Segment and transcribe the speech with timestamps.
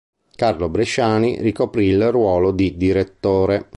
[0.35, 3.69] Carlo Bresciani ricoprì il ruolo di direttore.